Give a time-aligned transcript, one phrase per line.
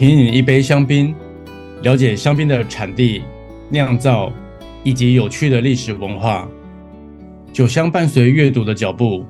[0.00, 1.14] 品饮一杯香槟，
[1.82, 3.22] 了解香槟的产地、
[3.68, 4.32] 酿造
[4.82, 6.48] 以及有趣的历史文化。
[7.52, 9.26] 酒香伴随阅读的脚步，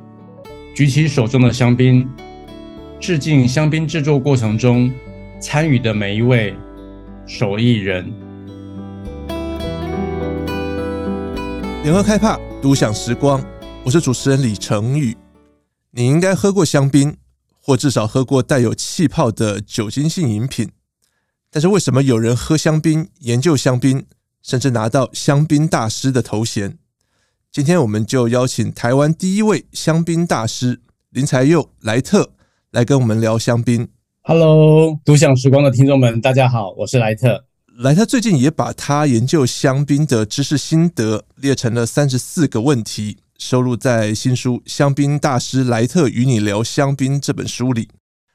[0.73, 2.09] 举起手中的香槟，
[3.01, 4.89] 致敬香槟制作过程中
[5.41, 6.55] 参与的每一位
[7.27, 8.09] 手艺人。
[11.83, 13.43] 联合开帕，独享时光。
[13.83, 15.17] 我是主持人李成宇。
[15.91, 17.13] 你应该喝过香槟。
[17.71, 20.73] 或至少喝过带有气泡的酒精性饮品，
[21.53, 24.07] 但是为什么有人喝香槟、研究香槟，
[24.43, 26.79] 甚至拿到香槟大师的头衔？
[27.53, 30.81] 今天我们就邀请台湾第一位香槟大师
[31.11, 32.33] 林才佑莱特
[32.73, 33.87] 来跟我们聊香槟。
[34.23, 37.45] Hello，独享时光的听众们，大家好，我是莱特。
[37.79, 43.19] 莱特最近也把他研究香槟的知识心得列成了三十四个问题。
[43.41, 47.89] 收录在新书《香槟大师莱特与你聊香槟》这本书里。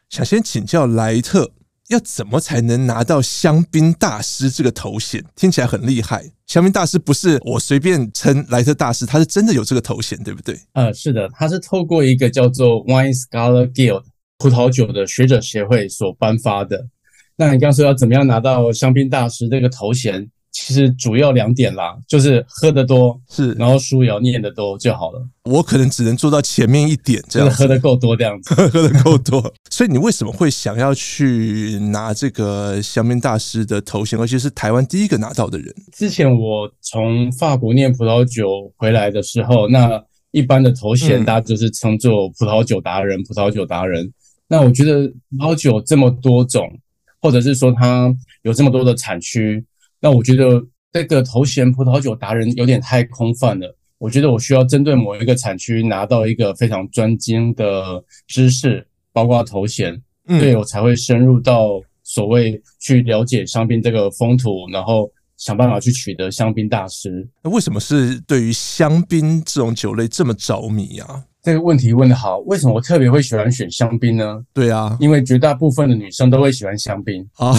[0.09, 1.51] 想先请教莱特，
[1.89, 5.23] 要怎么才能拿到香槟大师这个头衔？
[5.35, 6.31] 听起来很厉害。
[6.47, 10.59] 香槟大师不是我随便称莱特大师，他是真的有这个头衔，对不对？
[10.73, 14.05] 呃，是的，他是透过一个叫做 Wine Scholar Guild
[14.39, 16.87] 葡萄酒的学者协会所颁发的。
[17.35, 20.31] 那你刚说要怎么样拿到香槟大师这个头衔？
[20.57, 25.21] 其实主要两点啦，就是喝得多是，然后书也要念得多就好了。
[25.43, 29.53] 我可能只能做到前面一点，这样喝得够多这样子， 喝得够多。
[29.69, 35.75] 所以你为什么会想要去拿这个香槟大师的头衔，而且是台湾第一个拿到的人？
[35.91, 44.09] 之前我从法国念葡萄酒回来的时候，那一般的头衔大家就是称作葡萄酒达人、嗯、葡萄酒达人。
[44.47, 46.79] 那我觉得葡萄酒这么多种，
[47.21, 48.09] 或者是说它
[48.43, 49.61] 有这么多的产区。
[50.05, 53.75] 那我觉得这个头衔葡萄酒达人有点太空泛了。
[53.97, 67.27] 我觉得我需要针对某一个产区拿到一个非常专精的知识，包括头衔，对我才会深入到所谓去了解香槟这个风土，然后想办法去取得香槟大师。
[67.41, 71.23] 那为什么是对于香槟这种酒类这么着迷啊？
[71.45, 74.43] 这个问题问得好，为什么我特别会喜欢选香槟呢？
[74.51, 77.55] 对啊，因为绝大部分的女生都会喜欢香槟啊，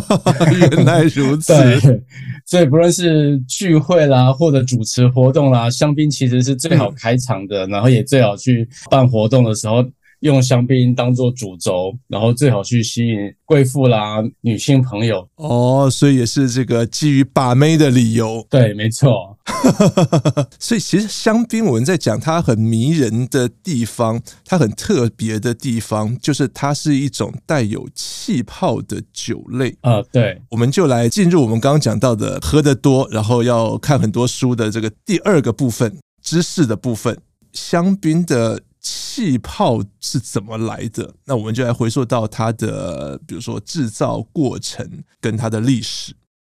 [0.58, 1.52] 原来如此。
[1.80, 2.02] 对，
[2.46, 9.84] 所以不论是聚会啦，或者主持活动啦，香槟其实是最好开场的，嗯、然后也最好去办活动的时候。
[10.20, 18.44] 用香槟当做主轴，然后最好去吸引贵妇啦、女性朋友哦，所以也是这个基于把妹的理由。
[18.48, 19.35] 对，没错。
[20.58, 30.02] 所以其实香槟我们在讲它很迷人的地方，它很特别的地方，就是它是一种带有气泡的酒类啊。
[30.12, 37.18] 对，我们就来进入我们刚刚讲到的喝得多，然后要看很多书的这个第二个部分，知识的部分，
[37.52, 38.60] 香槟的。
[38.88, 41.12] 气泡是怎么来的？
[41.24, 44.88] 那我们就来回溯到它的，比如说制造过程
[45.20, 46.14] 跟它的历史。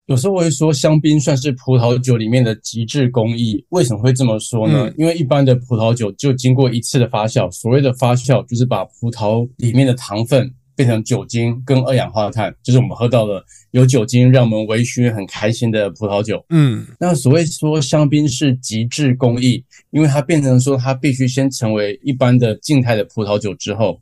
[0.09, 3.63] 有时候我会说，香槟算是葡萄酒里面的极致工艺。
[3.69, 4.87] 为什么会这么说呢？
[4.87, 10.51] 嗯、因为一般的葡萄酒就经过一次的发酵，所谓的发酵就是把葡萄里面的糖分。
[10.75, 16.41] 变成酒精跟二氧化碳，就是我们喝到了有酒精让我们微醺很开心的葡萄酒。
[16.51, 23.99] 嗯，那所谓说香槟是极致工艺，因为它变成说它必须先成为一般的静态的葡萄酒之后，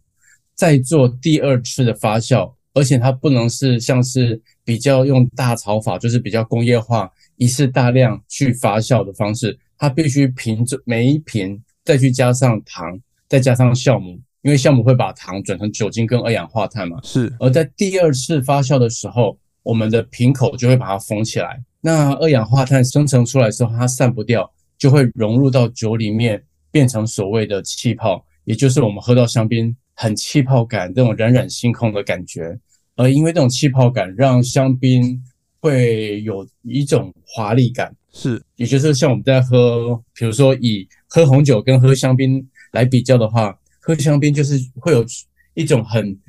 [0.54, 14.20] 再做第二次的发酵，而且它不能是像是比较用大槽法，就是比较工业化，一次大量去发酵的方式，它必须瓶着每一瓶再去加上糖，再加上酵母。
[14.44, 17.36] 因为酵母会把糖转成酒精跟二氧化碳嘛，是。
[17.40, 21.62] 而在第二次发酵的时候，我们的瓶口就会把它封起来。
[21.82, 32.58] 那二氧化碳生成出来之后，它散不掉，就会融入到酒里面，变成所谓的气泡，也就是我们喝到香槟很气泡感，这种冉冉星空的感觉。
[32.98, 35.24] 而因为这种气泡感，让香槟
[35.62, 38.44] 会有一种华丽感，是。
[38.58, 43.58] 也就是像我们在喝，比如说以喝红酒跟喝香槟来比较的话。
[43.80, 45.06] 喝香槟就是会有
[45.54, 46.20] 一种很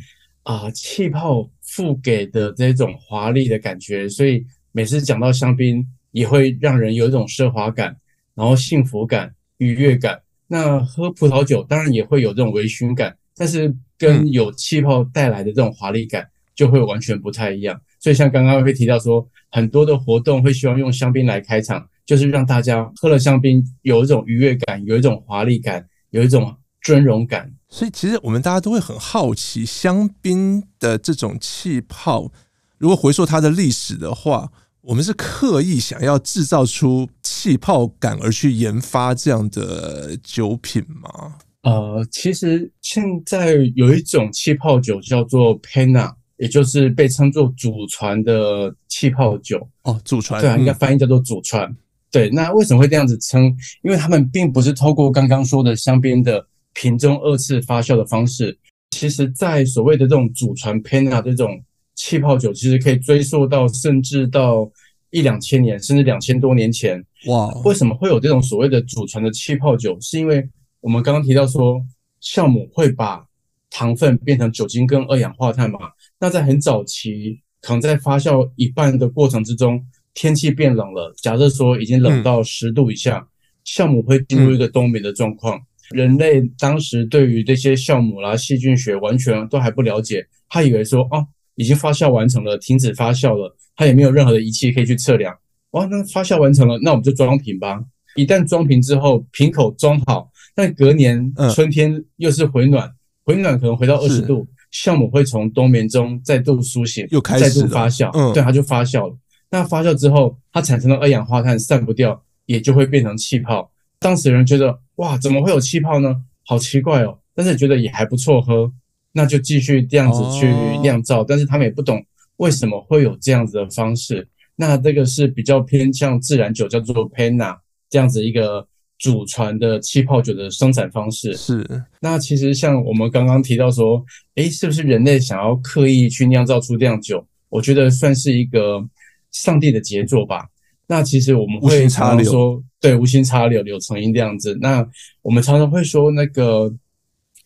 [0.44, 7.96] 啊气泡赋给的这种华丽的感觉，所以每次讲到香槟，也会让人有一种奢华感，
[8.36, 10.20] 然后幸福感、愉悦感。
[10.46, 16.28] 那喝葡萄酒当然也会有这种微醺感，但是跟有气泡带来的这种华丽感
[16.58, 17.80] 就会完全不太一样。
[18.00, 26.54] 所以像刚刚会提到说，很多的活动会希望用香槟来开场，就是让大家喝了香槟有一种愉悦感，有一种华丽感，有一种。
[26.80, 32.30] 尊荣感，所以其实我们大家都会很好奇，香槟的这种气泡，
[32.78, 34.50] 如果回溯它的历史的话，
[34.82, 41.34] 我们是刻意想要制造出气泡感而去研发这样的酒品吗？
[41.62, 51.68] 呃，其实现在有一种气泡酒叫做 Penna，也就是被称作祖传的气泡酒哦，祖传对啊，应该翻译叫做祖传。
[51.68, 51.76] 嗯、
[52.10, 53.44] 对，那为什么会这样子称？
[53.82, 58.56] 因为他们并不是透过刚刚说的香槟的瓶中二次发酵的方式，
[58.92, 61.60] 其实在所谓的这种祖传 Penna 这种
[61.96, 64.70] 气泡酒，其实可以追溯到甚至到
[65.10, 67.04] 一两千年，甚至两千多年前。
[67.26, 69.98] 哇，为什么会有这种所谓的祖传的气泡酒？
[70.00, 70.48] 是因为
[70.80, 71.84] 我们刚刚提到说，
[72.22, 73.26] 酵母会把
[73.70, 75.80] 糖分变成酒精跟二氧化碳嘛。
[76.20, 79.84] 那在很早期，可能在发酵一半的过程之中，
[80.14, 83.26] 天气变冷了，假设说已经冷到十度以下，
[83.64, 85.60] 酵母会进入一个冬眠的状况。
[85.90, 95.34] 人类当时对于这些酵母啦、细菌学完全都还不了解，他以为说哦，已经发酵完成了，停止发酵了，他也没有任何的仪器可以去测量。
[95.70, 97.82] 哇，那发酵完成了，那我们就装瓶吧。
[98.16, 102.90] 一旦装瓶之后，瓶口装好，但隔年春天又是回暖，
[103.24, 109.16] 回暖可能回到二十度，酵母会从冬眠中再度苏醒，又开始再度发酵，嗯，对，它就发酵了。
[109.50, 113.70] 那发酵之后，它产生的二氧化碳散不掉，也就会变成气泡。
[113.98, 116.14] 当时人觉得，哇，怎么会有气泡呢？
[116.44, 117.18] 好奇怪哦。
[117.34, 118.70] 但是觉得也还不错喝，
[119.12, 120.46] 那就继续这样子去
[120.82, 121.24] 酿造。
[121.24, 122.04] 但是他们也不懂
[122.36, 124.28] 为什么会有这样子的方式。
[124.56, 127.56] 那这个是比较偏向自然酒，叫做 Penna
[127.88, 128.66] 这样子一个
[128.98, 131.34] 祖传的气泡酒的生产方式。
[131.36, 131.64] 是。
[132.00, 134.04] 那其实像我们刚刚提到说，
[134.34, 137.26] 诶，是不是人类想要刻意去酿造出这样酒？
[137.48, 138.84] 我觉得算是一个
[139.30, 140.46] 上帝的杰作吧。
[140.86, 144.56] 那其实我们会常常说，对，无心插柳，柳成荫这样子。
[144.60, 144.86] 那
[145.22, 146.72] 我们常常会说，那个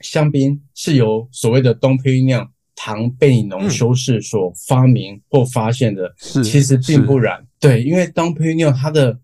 [0.00, 7.44] 香槟是由所谓的 Dom Pérignon 糖贝农修士所发明或发现的，嗯、其实并不然。
[7.60, 9.18] 对，因为 Dom Pérignon 他的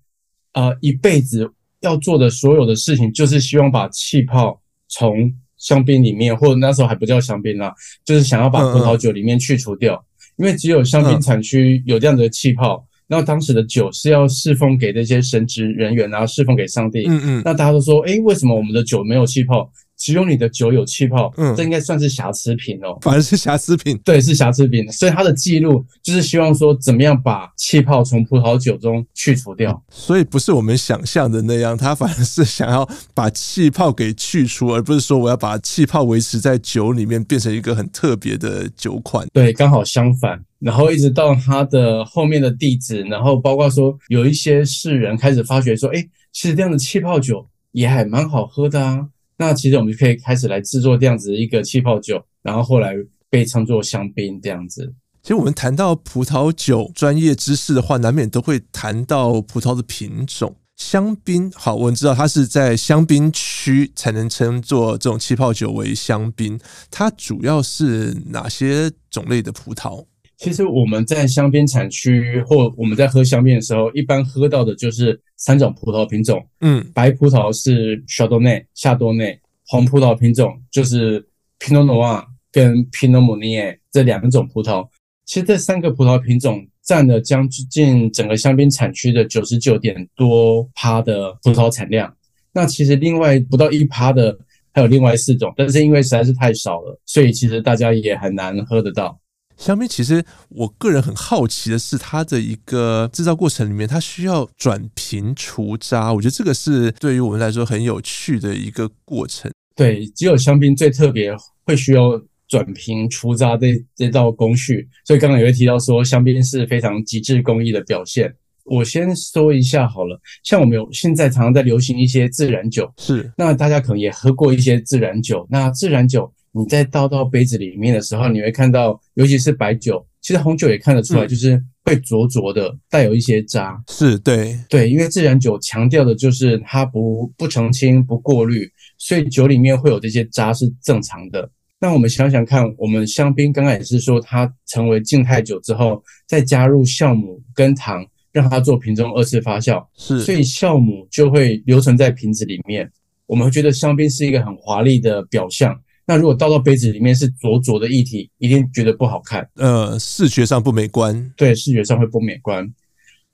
[0.52, 1.48] 呃一辈子
[1.80, 10.04] 要做的所有的事情，就是希望把气泡从香槟里面，或者那时候还不叫香槟啦，就是想要把葡萄酒里面去除掉。
[10.36, 17.06] 因为只有香槟产区有这样的气泡，那、嗯、当时的酒是要侍奉给那些神职人员，然后侍奉给上帝。
[17.08, 19.69] 嗯嗯，那大家都说，诶，为什么我们的酒没有气泡？
[19.98, 22.96] 只有你的酒有气泡，嗯，这应该算是瑕疵品哦。
[23.02, 24.90] 反而是瑕疵品，对，是瑕疵品。
[24.92, 29.72] 所以他的记录就是希望说，怎么样把气泡从葡萄酒中去除掉。
[29.72, 29.82] 嗯。
[29.90, 39.26] 所以不是我们想象的那样，他反而是想要把气泡给去除，而不是说我要把气泡维持在酒里面，变成一个很特别的酒款。
[39.32, 40.40] 对，刚好相反。
[40.60, 49.06] 然后一直到他的后面的地址，然后包括说有一些世人开始发觉说，哎，其实这样的气泡酒也还蛮好喝的啊。
[49.38, 52.93] 那其实我们就可以开始来制作这样子一个气泡酒，然后后来
[53.31, 54.93] 被称作香槟这样子。
[55.23, 60.56] 其实我们谈到葡萄酒专业知识的话，难免都会谈到葡萄的品种。
[60.76, 66.58] 香槟，好，我们知道它是在香槟区才能称作这种气泡酒为香槟。
[66.91, 70.05] 它主要是哪些种类的葡萄？
[70.38, 76.46] 其实我们在香槟产区或我们在喝香槟的时候，一般喝到的就是三种葡萄品种。
[76.61, 79.37] 嗯，白葡萄是夏多内、夏多内，
[79.67, 81.26] 红葡萄品种就是
[81.58, 84.88] 皮诺诺瓦跟皮诺蒙尼耶这两种葡萄。
[85.26, 92.14] 其实这三个葡萄品种占了将近整个香槟产区的九十九点多趴的葡萄产量。
[92.52, 94.39] 那其实另外不到一趴的
[94.72, 99.19] 还有另外四种，但是因为实在是太少了，所以其实大家也很难喝得到。
[99.58, 106.12] 香槟其实，我个人很好奇的是，它的一个制造过程里面，它需要转瓶除渣。
[106.12, 109.50] 我觉得这个是对于我们来说很有趣的一个过程。
[109.74, 111.34] 对，只有香槟最特别
[111.67, 114.88] 会需要转瓶除渣这这道工序。
[115.05, 118.32] 所以刚刚也会提到说，香槟是非常极致工艺的表现。
[118.65, 126.32] 我先说一下好了，像我们有现在常常在流行一些自然酒，是那大家可能也喝过一些自然酒，那自然酒。
[126.58, 133.81] 你在倒到杯子里面的时候，你会看到，尤其是白酒，其实红酒也看得出来，就是会浊浊的，带有一些渣。
[133.88, 141.48] 是，对，对，因为自然酒强调的就是它不不澄清、不过滤，所以酒里面会有这些渣是正常的。
[141.81, 152.91] 那我们想想看，我们香槟刚刚也是说它成为静态酒之后，再加入酵母跟糖，让它做瓶中二次发酵，是，所以酵母就会留存在瓶子里面。
[153.27, 155.79] 我们会觉得香槟是一个很华丽的表象。
[156.10, 161.32] 那如果倒到杯子里面是浊浊的液体，一定觉得不好看，呃，视觉上不美观。
[161.36, 162.67] 对，视觉上会不美观。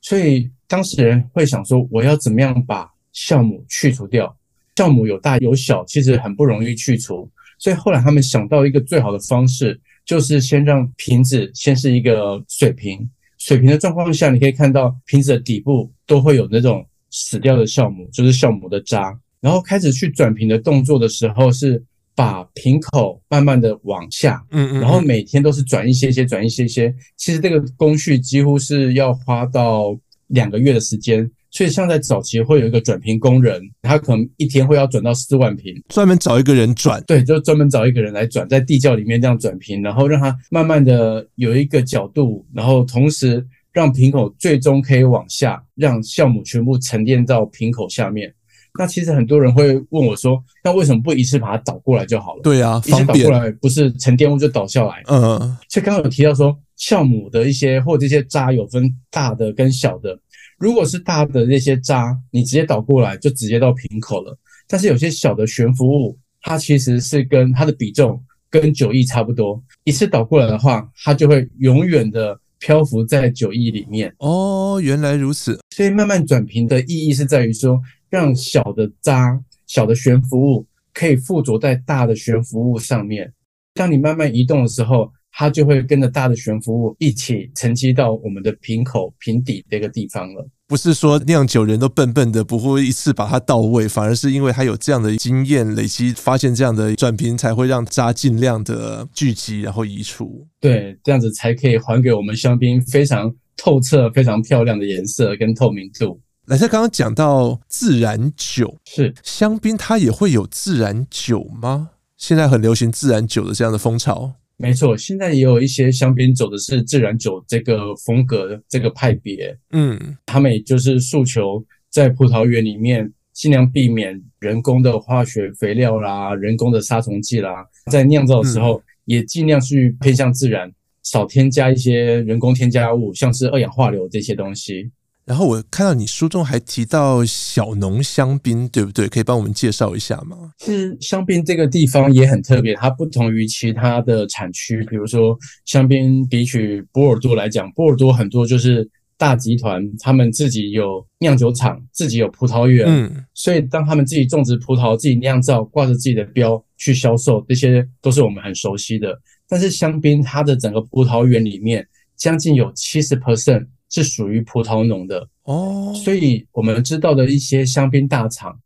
[0.00, 4.36] 所以当事人会想说，我要怎么样把酵母去除掉？
[4.74, 7.30] 酵母有大有小，其实很不容易去除。
[7.60, 19.16] 所以后来他们想到一个最好的方式，就是先让瓶子先是一个水瓶，水瓶的状况下，你可以看到瓶子的底部都会有那种死掉的酵母，就是酵母的渣。
[19.40, 21.80] 然后开始去转瓶的动作的时候是。
[22.14, 26.94] 把瓶口慢慢的往下，嗯嗯，然后每天都是转一些些，转一些些。
[27.16, 31.30] 其实这个工序几乎是要花到两个月的时间。
[31.50, 37.00] 所以像在早期会有一个转瓶工人，他可能一天会要转到四万瓶，专门找一个人转。
[37.06, 48.34] 对，就专门找一个人来转，在地窖里面这样转瓶，然后让它慢慢的有一个角度，然后同时让瓶口最终可以往下，让酵母全部沉淀到瓶口下面。
[48.78, 52.42] 那其实很多人会问我说，那为什么不一次把它倒过来就好了？
[52.42, 55.02] 对啊，一次倒过来不是沉淀物就倒下来？
[55.06, 55.38] 嗯，
[55.68, 60.18] 所以刚刚有提到说，酵母的一些或这些渣有分大的跟小的。
[60.58, 64.36] 如果是大的那些渣，你直接倒过来就直接到瓶口了。
[64.66, 74.12] 但是有些小的悬浮物，它其实是跟它的比重跟酒液差不多，一次倒过来的话，它就会永远的漂浮在酒液里面。
[74.18, 75.58] 哦，原来如此。
[75.74, 77.80] 所以慢慢转瓶的意义是在于说，
[78.14, 83.32] 让小的渣、小的悬浮物可以附着在大的悬浮物上面。
[83.74, 90.48] 当你慢慢移动的时候，它就会跟着大的悬浮物一起沉积到我们的瓶口、瓶底这个地方了。
[90.68, 100.46] 不是说酿酒人都笨笨的，不会一次把它到位，反而是因为他有这样的经验累积，发现这样的转瓶才会让渣尽量的聚集，然后移除。
[100.60, 106.20] 对，这样子才可以还给我们香槟非常透彻、非常漂亮的颜色跟透明度。
[106.46, 111.90] 来特刚刚讲到自然酒，是香槟它也会有自然酒吗？
[112.18, 114.34] 现在很流行自然酒的这样的风潮。
[114.56, 119.56] 没错，现在也有一些香槟走的是自然酒这个风格，这个派别。
[119.72, 130.70] 嗯，他们也就是诉求在葡萄园里面尽量避免人工的化学肥料啦、人工的杀虫剂啦，在酿造的时候也尽量去偏向自然，
[131.02, 134.90] 少添加一些人工添加物，像是二氧化硫这些东西。
[135.26, 139.08] 然后我看到你书中还提到小农香槟，对不对？
[139.08, 140.52] 可以帮我们介绍一下吗？
[140.58, 159.18] 其实香槟这个地方也很特别，它不同于其他的产区，比如说香槟比起波尔多来讲，波尔多很多就是大集团，他们自己有酿酒厂，自己有葡萄园，嗯，所以当他们自己种植葡萄、自己酿造、挂着自己的标去销售，这些都是我们很熟悉的。
[159.48, 163.66] 但是香槟它的整个葡萄园里面，将近有七十 percent。
[163.94, 168.58] 是属于葡萄农的哦，所以我们知道的一些香槟大厂，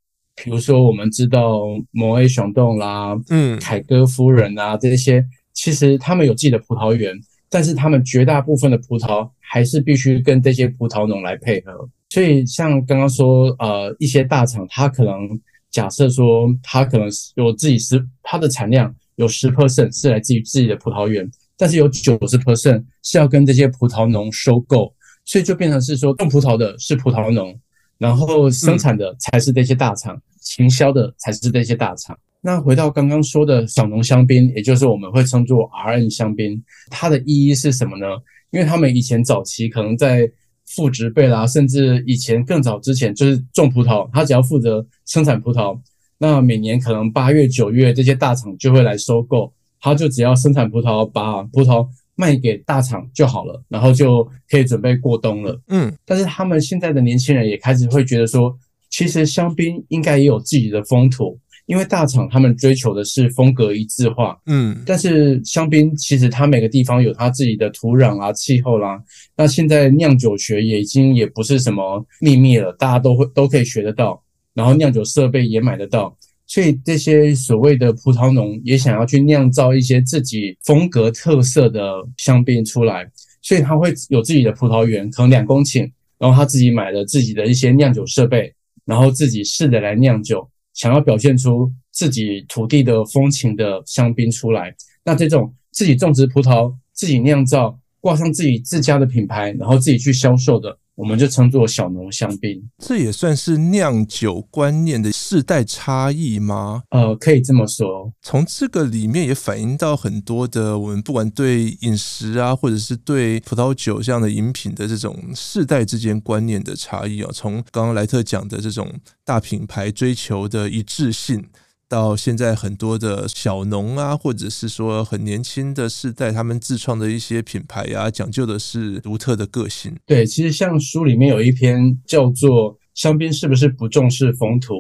[0.43, 7.15] 比如说我们知道摩 A 熊洞啦，嗯，凯歌夫人啊这些，其实他们有自己的葡萄园，
[7.51, 11.87] 但是他们绝大部分的葡萄还是必须跟这些葡萄农来配合。
[12.09, 15.39] 所以像刚刚说，呃，一些大厂，它可能
[15.71, 24.91] 假设说，它可能有自己十，它的产量有十 percent 是来自于自己的葡萄园，但是有九十 percent 是要跟这些葡萄农收购。
[25.29, 27.55] 所以就变成是说，种葡萄的是葡萄农，
[27.99, 32.19] 然后生产的才是这些大厂，行销的才是这些大厂。
[32.41, 38.07] 那回到刚刚说的小农香槟，也就是我们会称作 RM 香槟，它的意义是什么呢？
[38.53, 40.27] 因为他们以前早期可能在
[40.65, 45.79] 父执辈啦，甚至以前更早之前就是种葡萄，他只要负责生产葡萄，
[46.17, 51.87] 那每年可能八月九月这些大厂就会来收购，他就只要生产葡萄，把葡萄。
[52.21, 55.57] 卖给大厂就好了，然后就可以准备过冬了。
[55.69, 58.53] 嗯，但是他们现在的年轻人也开始会觉得说，
[58.91, 64.37] 其实香槟应该也有自己的风土，因为大厂他们追求的是风格一致化。
[64.47, 69.01] 嗯，但是香槟其实它每个地方有它自己的土壤啊、气候啦。
[69.37, 74.21] 那现在酿酒学也已经也不是什么秘密了，大家都会都可以学得到，
[74.55, 76.17] 然后酿酒设备也买得到。
[76.49, 83.09] 所以这些所谓的葡萄农也想要去酿造一些自己风格特色的香槟出来，
[83.43, 85.89] 所以他会有自己的葡萄园，可能两公顷，
[86.19, 88.53] 然后他自己买了自己的一些酿酒设备，
[88.87, 94.75] 然后自己试着来酿酒，想要表现出自己土地的风情的香槟出来。
[95.05, 100.79] 那这种自己种植葡萄、自己酿造、挂上自己自家的品牌，然后自己去销售的。
[100.99, 106.83] 我们就称作小农香槟，这也算是酿酒观念的世代差异吗？
[106.91, 108.13] 呃，可以这么说。
[108.21, 117.31] 从这个里面也反映到很多的我们不管对饮食啊，或者是对葡萄酒这样的饮品的这种世代之间观念的差异啊。
[117.33, 118.93] 从刚刚莱特讲的这种
[119.25, 121.47] 大品牌追求的一致性。
[121.89, 129.97] 到现在很多的小农啊，或者是说很年轻的世代，他们自创的一些品牌啊，讲究的是独特的个性。
[130.05, 134.75] 对，其实像书里面有一篇叫做《香槟是不是不重视风土》，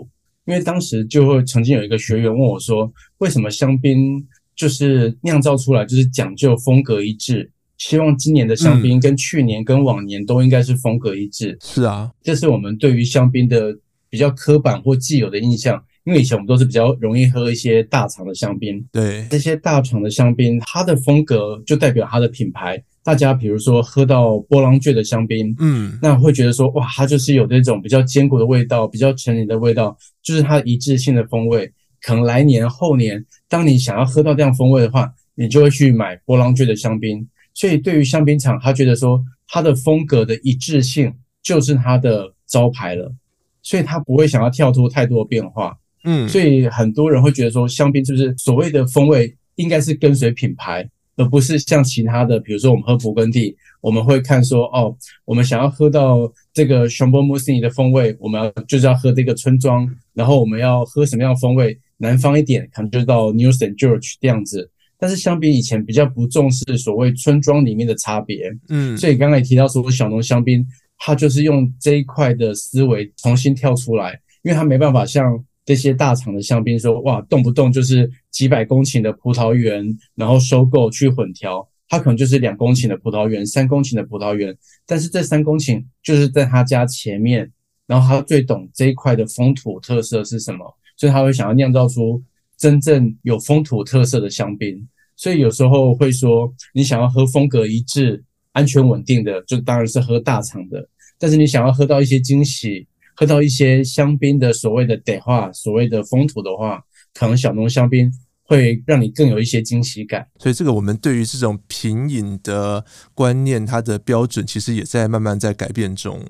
[0.44, 4.22] 因为当时就会曾经有一个学员问我说，为什么香槟
[4.54, 7.50] 就是酿造出来就是讲究风格一致？
[7.78, 11.56] 希望今年的香槟跟去年跟往年都应该是风格一致。
[11.62, 13.74] 是啊，这是我们对于香槟的
[14.10, 15.82] 比较刻板或既有的印象。
[16.08, 22.82] 因为以前我们都是比较容易喝一些大厂的香槟，对，这些大厂的香槟，它的风格就代表它的品牌。
[23.04, 31.70] 大家比如说喝到波浪卷的香槟，嗯，那会觉得说哇，它就是有那种比较坚果的味道，比较成年的味道，就是它一致性的风味。
[32.00, 37.28] 可能来年后年，当你想要喝到这样风味的话，你就会去买波浪卷的香槟。
[37.52, 41.12] 所以对于香槟厂，他觉得说它的风格的一致性
[41.42, 43.12] 就是它的招牌了，
[43.60, 45.76] 所以他不会想要跳脱太多的变化。
[46.10, 50.88] 嗯，所以很多人会觉得说，香槟是不是所谓的风味应该是跟随品牌？
[51.18, 59.84] 而不是像其他的，比如说我们喝勃艮第，我们会看说，哦，我们想要喝到这个 Chambolle-Musigny 的风味，我们要就是要喝这个村庄，
[60.14, 63.76] 然后我们要喝什么样的风味，南方一点，可能就到 New St.
[63.76, 64.70] George 这样子。
[64.96, 70.64] 但是相比以前比较不重视所谓村庄里面的差别，嗯，所以刚才也提到说小农香槟，
[70.98, 74.12] 它就是用这一块的思维重新跳出来，
[74.44, 75.44] 因为它没办法像。
[75.68, 79.84] 这些大厂的香槟说，哇，动不动就是几百公顷的葡萄园，
[80.14, 84.56] 然后收购去混调，它可能就是两公顷的葡萄园，三公顷的葡萄园，
[84.86, 87.52] 但是这三公顷就是在他家前面，
[87.86, 90.64] 然后他最懂这一块的风土特色是什么，
[90.96, 92.22] 所以他会想要酿造出
[92.56, 94.88] 真正有风土特色的香槟。
[95.16, 102.88] 所以有时候会说，你想要喝风格一致、安全稳定的，就当然是喝大厂的，但是你想要喝到一些惊喜。
[103.18, 106.80] 喝到一些香槟的所谓的德化，所谓的风土的话，
[107.14, 108.08] 可能小农香槟
[108.44, 110.24] 会让你更有一些惊喜感。
[110.38, 112.84] 所以，这个我们对于这种品饮的
[113.14, 116.22] 观念，它的标准其实也在慢慢在改变中。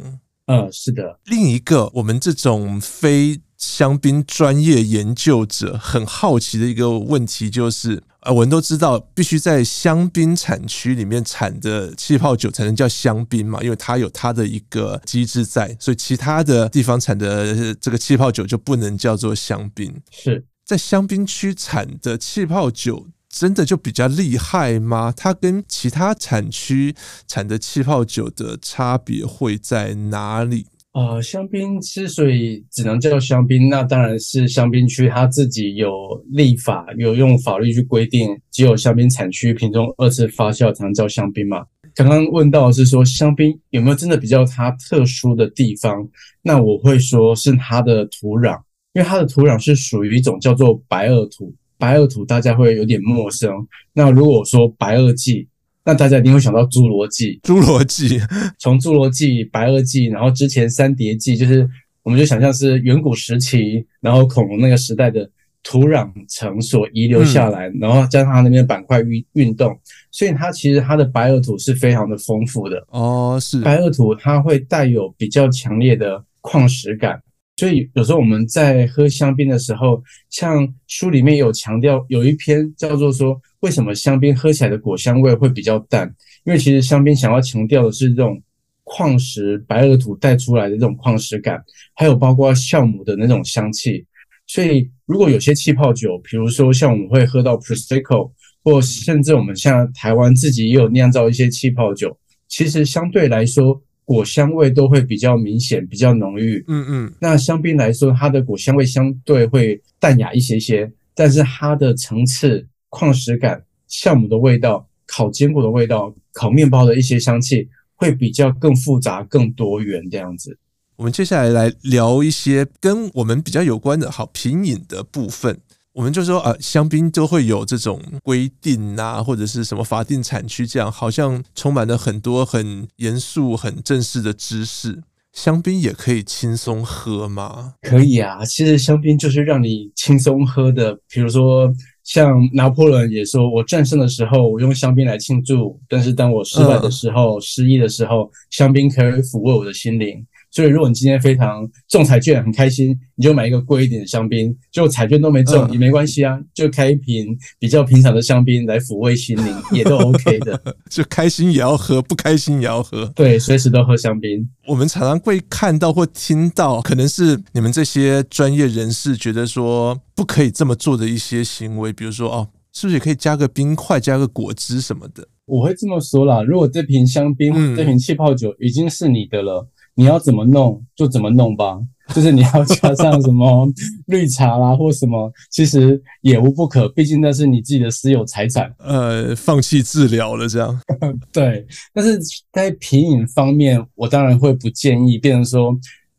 [0.46, 1.20] 嗯，是的。
[1.26, 8.02] 另一个，我们这种非香槟专业研究者很好奇的一个问题就是。
[8.20, 19.94] 呃，我们都知道，必须在香槟产区里面产的气泡酒才能叫香槟嘛，因为它有它的一个机制在，所以其他的地方产的这个气泡酒就不能叫做香槟。
[20.10, 25.14] 是在香槟区产的气泡酒真的就比较厉害吗？
[25.16, 30.66] 它跟其他产区产的气泡酒的差别会在哪里？
[30.98, 35.88] 呃，香槟之所以只能叫香槟，那当然是香槟区它自己有
[36.32, 41.64] 立法，有用法律去规定，只有香槟产区品种二次发酵才能叫香槟嘛。
[41.94, 46.04] 刚刚问到是说香槟有没有真的比较它特殊的地方？
[46.42, 48.60] 那我会说是它的土壤，
[48.92, 53.54] 因为它的土壤是属于一种叫做白垩土，白垩土大家会有点陌生。
[53.92, 55.46] 那如果说白垩纪。
[55.88, 58.20] 那大家一定会想到侏罗纪，侏罗纪，
[58.58, 61.66] 从侏罗纪、白垩纪，然后之前三叠纪，就是
[62.02, 65.26] 我们就想象是远古时期，然后恐龙那个时代的
[65.62, 69.74] 土壤层所遗留下来，嗯、然后加上它那边板块运运动，
[70.10, 72.86] 所以它其实它的白垩土是非常的丰富的。
[72.90, 73.62] 哦，是。
[73.62, 77.18] 白垩土，它会带有比较强烈的矿石感。
[77.58, 86.06] 所以有时候我们在喝香槟的时候，像书里面有强调，有一篇叫做说，为什么香槟喝起来的果香味会比较淡？
[86.44, 88.40] 因为其实香槟想要强调的是这种
[88.84, 91.60] 矿石白垩土带出来的这种矿石感，
[91.96, 94.06] 还有包括酵母的那种香气。
[94.46, 98.30] 所以如果有些气泡酒，比如说像我们会喝到 Prosecco，
[98.62, 102.16] 或甚至我们像台湾自己也有酿造一些气泡酒，
[102.46, 103.82] 其实相对来说。
[104.08, 106.64] 果香味都会比较明显，比较浓郁。
[106.66, 120.56] 嗯嗯，那香槟来说，它的果香味相对会淡雅一些些，但是它的层次、矿石感、酵母的味道、烤坚果的味道、烤面包的一些香气，会比较更复杂、更多元这样子。
[120.96, 125.60] 我们接下来来聊一些跟我们比较有关的好品饮的部分。
[125.94, 135.02] 我们就说，啊，香槟都会有这种规定啊，或者是什么法定产区，这样好像充满了很多很严肃、很正式的知识。
[135.32, 137.74] 香槟也可以轻松喝吗？
[137.82, 140.98] 可以啊，其实香槟就是让你轻松喝的。
[141.08, 141.70] 比如说，
[142.04, 150.24] 像拿破仑也说，我战胜的时候，我用香槟来庆祝；但是当我失败的时候、失意的时候，香槟可以抚慰我的心灵。
[150.58, 157.28] 所以，如果你今天非常中彩券很开心，你就买一个贵一点的香槟；就彩券都没中也没关系啊，就开一瓶
[157.60, 160.60] 比较平常的香槟来抚慰心灵， 也都 OK 的。
[160.90, 163.06] 就开心也要喝，不开心也要喝。
[163.14, 164.50] 对，随时都喝香槟。
[164.66, 175.28] 我们常常会看到或听到，可能是你们这些专业人士觉得说不可以这么做的一些行为，比如说哦，是不是也可以加个冰块、加个果汁什么的？
[175.46, 179.68] 我会这么说啦，如果这瓶香槟、嗯、这瓶气泡酒已经是你的了。
[179.98, 181.76] 你要怎么弄就怎么弄吧，
[182.14, 183.68] 就是你要加上什么
[184.06, 188.72] 绿茶啦或什么，其实也无不可，毕竟那是你自己的私有财产。
[188.78, 190.80] 呃，放弃治疗了这样。
[191.32, 192.16] 对，但是
[192.52, 195.76] 在品饮方面，我当然会不建议变成说，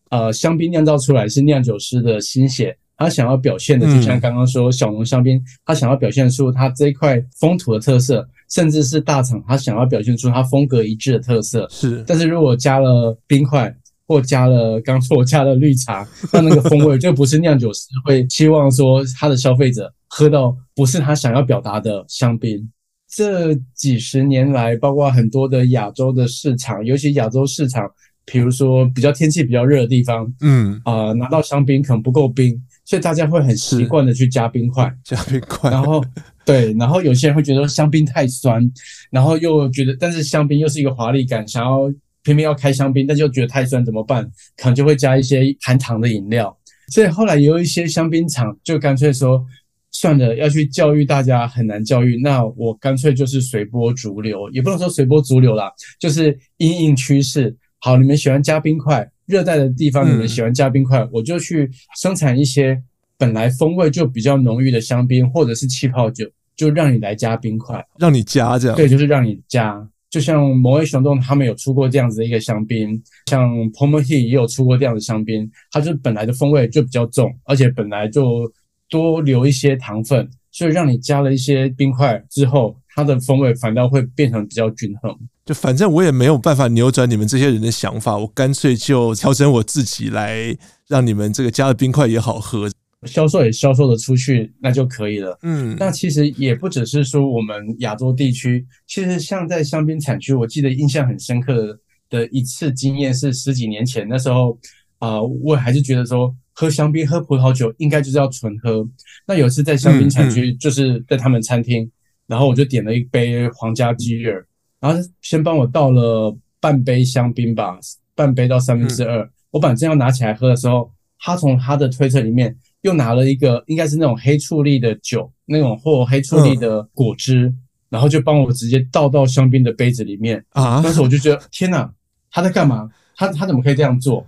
[0.09, 11.65] 呃，香槟酿造出来是酿酒师的心血，他想要表现的，就像刚刚说小农香槟，他想要表现出他这一块风土的特色，甚至是大厂他想要表现出他风格一致的特色。
[11.71, 13.73] 是，但是如果加了冰块
[14.05, 22.69] 或加了刚说我加了绿茶， 那那个风味就不是酿酒师会期望说他的消费者喝到不是他想要表达的香槟。
[23.07, 27.89] 这几十年来，包括很多的亚洲的市场，尤其亚洲市场。
[28.31, 32.55] 比如说，比较天气比较热的地方，嗯啊、呃，拿到香槟可能不够冰，
[32.89, 35.69] 所以大家会很习惯的去加冰块，加冰块。
[35.69, 36.03] 然后，
[36.43, 38.67] 对，然后有些人会觉得香槟太酸，
[39.11, 41.81] 然后又觉得，但是香槟又是一个华丽感，想要
[42.23, 44.27] 偏偏要开香槟，但是又觉得太酸怎么办？
[44.57, 46.57] 可能就会加一些含糖的饮料。
[46.87, 49.45] 所以后来有一些香槟厂就干脆说，
[49.91, 57.55] 算了，要去教育大家很难教育，那我干脆就是随波逐流，也不能说随波逐流啦，就是因应趋势。
[57.77, 61.69] 好，你们喜欢加冰块，热带的地方你们喜欢加冰块，嗯，我就去
[62.01, 62.81] 生产一些
[63.15, 68.75] 本来风味就比较浓郁的香槟或者是气泡酒，就让你来加冰块，让你加这样。
[68.75, 69.87] 对，就是让你加。
[70.09, 78.51] 就像某位熊洞他们有出过这样子的一个香槟，像 Pomehii 也有出过这样的香槟，它就本来的风味就比较重，而且本来就
[78.89, 85.15] 多留一些糖分，所以让你加了一些冰块之后，它的风味反倒会变成比较均衡。
[85.45, 90.55] 就反正我也没有办法扭转你们这些人的想法，我干脆就调整我自己来，
[90.87, 92.69] 让你们这个加的冰块也好喝，
[93.07, 95.37] 销售也销售的出去，那就可以了。
[95.41, 104.55] 嗯，那其实也不只是说我们亚洲地区，其实像在香槟产区，我记得印象很深刻的一次经验是十几年前，那时候
[104.99, 108.87] 啊、呃，我还是觉得说喝香槟、喝葡萄酒应该就是要纯喝。
[109.25, 111.91] 那有一次在香槟产区，就是在他们餐厅、嗯嗯，
[112.29, 114.45] 然后我就点了一杯皇家基尔。
[114.79, 117.77] 然后先帮我倒了半杯香槟吧，
[118.15, 119.29] 半杯到三分之二。
[119.51, 120.89] 我本来正要拿起来喝的时候，
[121.19, 127.57] 他从他的推车里面又拿了一个，应该是那种黑醋栗的酒，那种或黑醋栗的果汁，嗯、
[127.89, 130.41] 然后就帮我直接倒到香槟的杯子里面。
[130.51, 130.81] 啊！
[130.81, 131.91] 当时我就觉得天哪，
[132.31, 132.89] 他在干嘛？
[133.19, 134.25] 他他怎么可以这样做？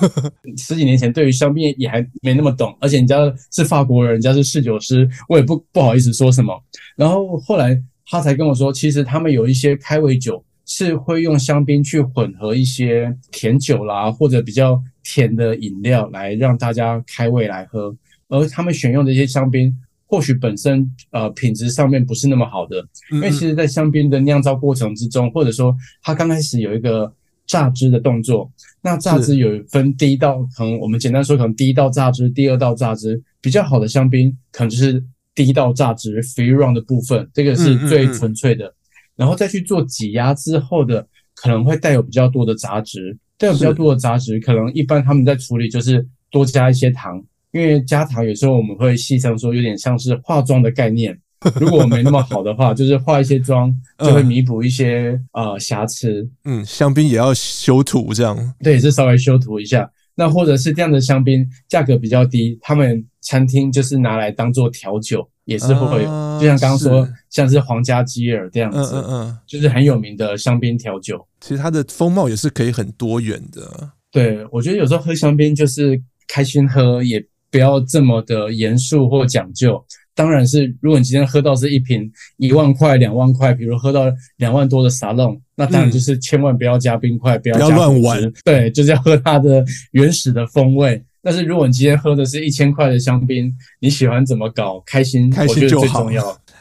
[0.58, 3.16] 十几年前对于香槟也还没那么懂，而且人家
[3.50, 6.62] 是法国人，人家是侍酒师，我也不不好意思说什么。
[6.96, 7.82] 然后后来。
[8.04, 17.96] 他才跟我说，其实他们有一些开胃酒是会用香槟去混合一些甜酒啦，或者比较甜的饮料来让大家开胃来喝。
[18.28, 19.74] 而他们选用的一些香槟，
[20.04, 27.10] 或许本身呃品质上面不是那么好的，因为其实在香槟的酿造过程之中，或者说它刚开始有一个
[27.52, 35.04] 榨汁的动作，那榨汁有分第一道，可能我们简单说，可能第一道榨汁，第二道榨汁，比较好的香槟可能就是。
[35.34, 38.76] 第一道榨汁 free run 的部分，这个是最纯粹的，嗯嗯嗯，
[39.16, 47.16] 然后再去做挤压之后的，可能会带有比较多的杂质，带有比较多的杂质，可能一般他们在处理就是多加一些糖，
[47.52, 51.18] 因为加糖有时候我们会戏称说有点像是化妆的概念，
[51.60, 56.28] 如果没那么好的话，就是化一些妆就会弥补一些呃瑕疵。
[56.44, 59.90] 嗯，香槟也要修图这样，对，是稍微修图一下。
[60.14, 71.26] 那或者是这样的香槟价格比较低，他们餐厅就是拿来当做调酒，也是会有，啊、就像刚刚说，像是皇家基尔这样子，嗯嗯嗯，就是很有名的香槟调酒。
[71.40, 73.90] 其实它的风貌也是可以很多元的。
[74.10, 79.82] 对，我觉得有时候喝香槟就是开心喝，也不要这么的严肃或讲究。
[80.14, 84.04] 当然是，如果你今天喝到是一瓶一万块、两万块，比如喝到
[84.36, 88.32] 两万多的沙龙，那当然就是千万不要加冰块，嗯、不要加乱玩。
[88.44, 91.02] 对，就是要喝它的原始的风味。
[91.22, 96.06] 但是如果你今天喝的是一千块的香槟，你喜欢怎么搞，开心开心就好。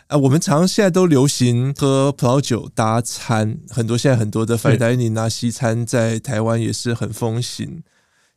[0.07, 7.81] 啊，我们常常现在都流行喝葡萄酒搭餐，很多现在很多的 fine dining 啊西餐在台湾也是很风行。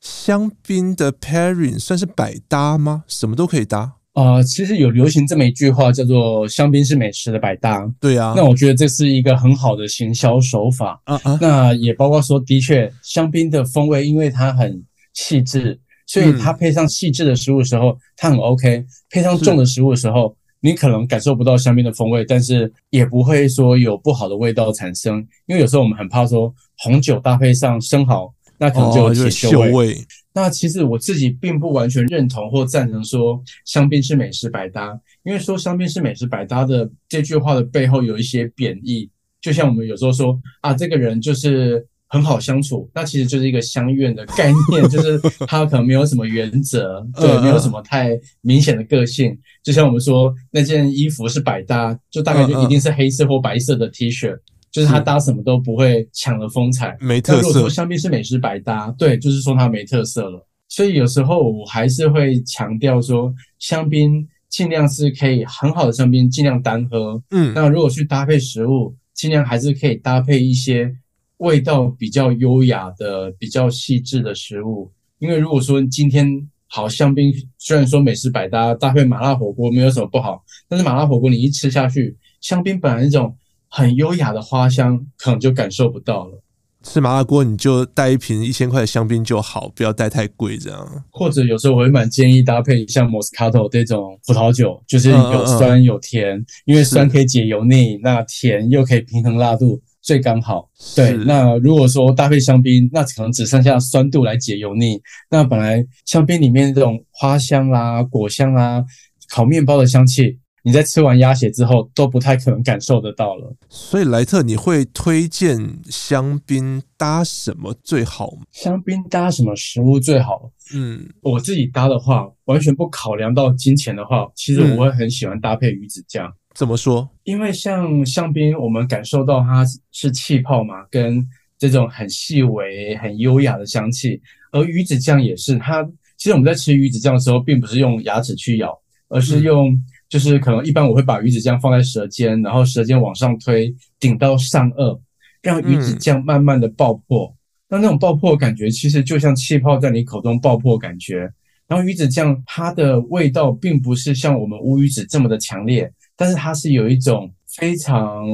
[0.00, 3.04] 香槟的 pairing 算是百搭吗？
[3.06, 3.92] 什么都可以搭。
[4.14, 7.84] 啊、呃，其实有流行这么一句话，叫做“香槟是美食的百搭”。
[8.00, 11.00] 对啊，那我觉得这是一个很好的行销手法。
[11.04, 14.80] 啊啊，那也包括说，的确，香槟的风味因为它很
[15.14, 18.84] 细致，所以它配上细致的食物的时候，它很 OK。
[19.10, 25.26] 配上重的食物的时候，你可能感受不到香槟的风味，但是也不会说有不好的味道产生。
[25.46, 29.92] 因为有时候我们很怕说红酒搭配上生蚝，那可能就有铁锈味。
[29.92, 29.96] 哦
[30.36, 39.08] 那其实我自己并不完全认同或赞成说香槟是美食百搭，因为说香槟是美食百搭的这句话的背后有一些贬义，
[39.40, 54.36] 就像我们有时候说啊，这个人就是很好相处，那其实就是一个相怨的概念，就是他可能没有什么原则，对，没有什么太明显的个性，就像我们说那件衣服是百搭，就大概就一定是黑色或白色的 T 恤。
[54.74, 57.42] 就是它搭什么都不会抢了风采，没特色。
[57.42, 60.44] 如果说香槟是美食百搭，对，就是说它没特色了。
[60.66, 67.22] 所以有时候我还是会强调说，香槟尽量是可以很好的香槟，尽量单喝。
[67.30, 70.92] 嗯，那如果去搭配食物，尽量还是可以搭配一些
[71.36, 74.90] 味道比较优雅的、比较细致的食物。
[75.20, 76.26] 因为如果说今天
[76.66, 83.36] 好香槟，虽然说美食百搭，搭配麻辣火锅没有什么不好，但是麻辣火锅你一吃下去，香槟本来那种
[83.76, 86.40] 很优雅的花香，可能就感受不到了。
[86.84, 91.04] 吃麻辣锅你就带一瓶一千块的香槟就好，不要带太贵这样。
[91.10, 100.68] 或者有时候我会蛮建议搭配像 Moscato 这种葡萄酒，就是有酸有甜，嗯嗯，因为酸可以解油腻，那甜又可以平衡辣度，最刚好。
[100.94, 105.00] 对，那如果说搭配香槟，那可能只剩下酸度来解油腻。
[105.30, 108.84] 那本来香槟里面这种花香啦、果香啦、
[109.30, 110.38] 烤面包的香气。
[110.66, 118.46] 你在吃完鸭血之后都不太可能感受得到了，所以莱特，你会推荐香槟搭什么最好吗？
[118.50, 120.50] 香槟搭什么食物最好？
[120.74, 126.26] 嗯，我自己搭的话，完全不考量到金钱的话，其实我会很喜欢搭配鱼子酱。
[126.28, 127.06] 嗯，怎么说？
[127.24, 131.22] 因为像香槟，我们感受到它是气泡嘛，跟
[131.58, 134.18] 这种很细微、很优雅的香气，
[134.50, 135.58] 而鱼子酱也是。
[135.58, 135.84] 它
[136.16, 138.74] 其实我们在吃鱼子酱的时候，并不是用牙齿去咬，
[139.10, 139.78] 而是用。
[140.14, 144.96] 嗯就是可能一般我会把鱼子酱放在舌尖，然后舌尖往上推，顶到上颚，
[145.42, 147.34] 让鱼子酱慢慢的爆破。
[147.68, 151.28] 那、嗯、那种爆破感觉其实就像气泡在你口中爆破感觉。
[151.66, 158.24] 然后鱼子酱它的味道并不是像我们乌鱼子这么的强烈，但是它是有一种非常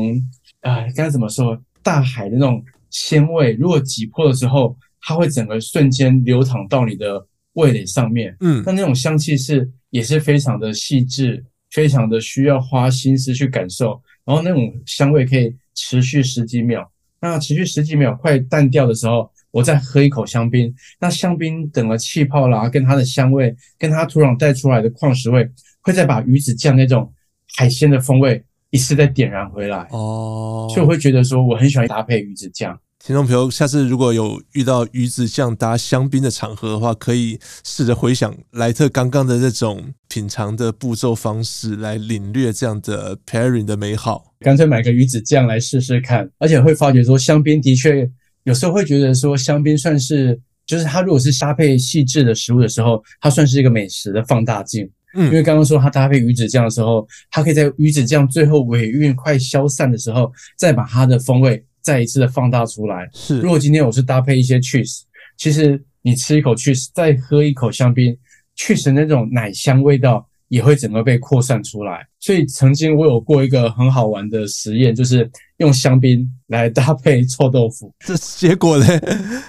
[0.60, 3.54] 啊，该怎么说，大海的那种鲜味。
[3.54, 8.36] 如果挤破的时候，它会整个瞬间流淌到你的味蕾上面。
[8.40, 11.42] 嗯，那那种香气是也是非常的细致。
[11.70, 16.90] 非常的需要花心思去感受，然后那种香味可以持续十几秒。
[17.20, 20.74] 那持续十几秒快淡掉的时候，我再喝一口香槟。
[20.98, 25.48] 那香槟等了气泡啦，跟它的香味，跟它土壤带出来的矿石味，
[25.82, 27.12] 会再把鱼子酱那种
[27.56, 29.86] 海鲜的风味一次再点燃回来。
[29.90, 32.78] 哦，所以我会觉得说，我很喜欢搭配鱼子酱。
[33.02, 44.34] 听众朋友，下次如果有遇到鱼子酱搭香槟的场合的话，可以试着回想莱特刚刚的这种品尝的步骤方式，来领略这样的 pairing 的美好。
[44.40, 48.06] 干脆买个鱼子酱来试试看，而且会发觉说，香槟的确
[48.44, 54.86] 有时候会觉得说，香槟算是就是它如果是搭配细致的食物的时候，它算是一个美食的放大镜。
[55.14, 61.64] 嗯，因为刚刚说它搭配鱼子酱的时候，它可以在鱼子酱最后尾韵快消散的时候，再把它的风味。
[61.90, 63.08] 再一次的放大出来。
[63.12, 65.00] 是，如果今天我是搭配一些 cheese，
[65.36, 68.16] 其实你吃一口 cheese，再喝一口香槟
[68.56, 72.06] ，cheese 那种奶香味道也会整个被扩散出来。
[72.20, 77.92] 所以曾经我有过一个很好玩的实验，就是用香槟来搭配臭豆腐。
[78.06, 78.86] 这结果呢？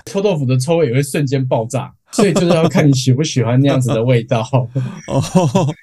[0.08, 1.94] 臭豆腐的臭味也会瞬间爆炸。
[2.12, 4.42] 所以就是要看你喜不喜欢那样子的味道。
[5.08, 5.24] 哦，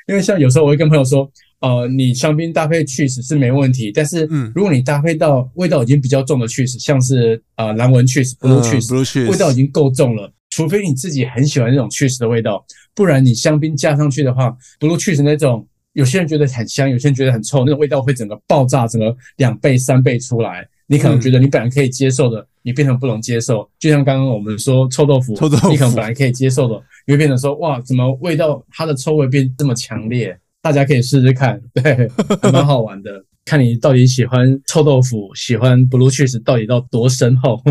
[0.08, 1.30] 因为像有时候我会跟朋友说。
[1.60, 8.88] 呃，你香槟搭配 cheese 是没问题，但是如果你搭配到味道已经比较重的 cheese，像是呃蓝纹 cheese、blue cheese，
[9.28, 20.66] 味道已经够重了，除非你自己很喜欢那种 cheese 的味道，不然你香槟加上去的话，blue cheese 那种有些人觉得很香，有些人觉得很臭，那种味道会整个爆炸，整个两倍、三倍出来。
[20.90, 23.68] 你可能觉得你本来可以接受的，你变成不能接受。
[23.78, 30.34] 就像刚刚我们说臭豆腐，臭豆腐，你可能本来可以接受的，你会变成说哇，怎么味道它的臭味变这么强烈？
[30.60, 32.08] 大家可以试试看， 对，
[32.42, 33.24] 还蛮好玩的。
[33.44, 37.62] 看你到底喜欢臭豆腐，喜欢 blue cheese 到底到多深厚。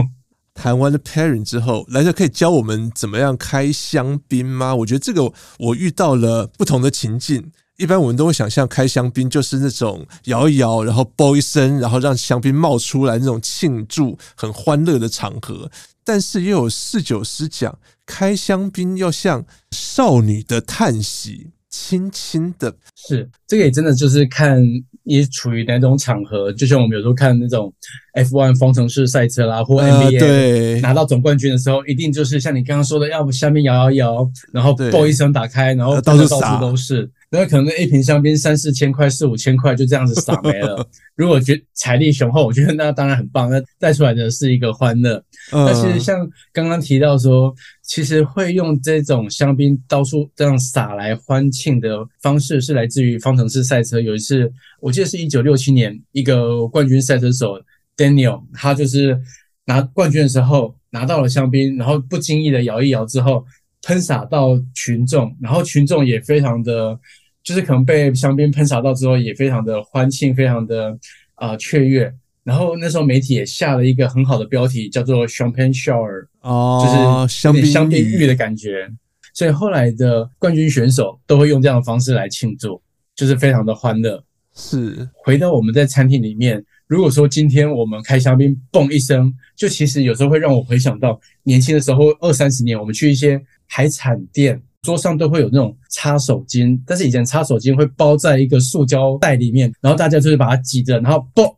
[0.55, 4.73] 谈完了 pairing 之后，莱特可以教我们怎么样开香槟吗？
[4.73, 7.51] 我觉得这个我遇到了不同的情境。
[7.77, 15.69] 一般我们都会想象开香槟就是那种摇一摇，然后啵一声，然后让香槟冒出来那种庆祝、很欢乐的场合。
[16.03, 21.51] 但是又有侍酒师讲，开香槟要像少女的叹息。
[21.69, 24.61] 轻轻的，是这个也真的就是看
[25.03, 27.73] 你处于哪种场合，就像我们有时候看那种
[28.15, 30.81] F1 方程式赛车啦，或 NBA、呃、对。
[30.81, 37.09] 拿到总冠军的时候，一定就是像你刚刚说的，要不下面摇摇摇，然后嘣一声打开，然后到处到处都是。
[37.29, 40.87] 那可能那一瓶香槟三四千块、四五千块就这样子洒没了。
[41.15, 43.49] 如果觉财力雄厚，我觉得那当然很棒。
[43.49, 45.21] 那带出来的是一个欢乐。
[45.51, 53.99] 那其实像刚刚提到说，其实会用这种香槟到处这样洒来欢庆的方式，是来自于方程式赛车。
[53.99, 57.59] 有一次，我记得是一九六七年，一个冠军赛车手
[57.97, 59.19] Daniel，他就是
[59.65, 63.43] 拿冠军的时候拿到了香槟，然后不经意的摇一摇之后。
[63.83, 66.99] 喷洒到群众，然后群众也非常的，
[67.43, 70.91] 就是可能被香槟喷洒到之后，也非常的欢庆，非常的
[71.35, 72.13] 啊、呃、雀跃。
[72.43, 78.89] 然后那时候媒体也下了一个很好的标题，叫做 “Champagne Shower”，哦，就是香槟香槟浴的感觉。
[79.33, 82.81] 所以后来的冠军选手都会用这样的方式来庆祝，
[83.15, 84.23] 就是非常的欢乐。
[84.55, 101.55] 是，回到我们在餐厅里面，如果说今天我们开香槟，嘣一声，就其实有时候会让我回想到年轻的时候，二三十年，我们去一些海产店，桌上都会有那种擦手巾，但是以前擦手巾会包在一个塑胶袋里面，然后大家就是把它挤着，然后嘣，